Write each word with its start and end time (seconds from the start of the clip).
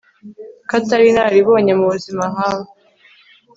ko 0.67 0.71
atari 0.79 1.05
inararibonye 1.11 1.73
mu 1.79 1.85
buzima 1.93 2.23
nkawe 2.31 2.65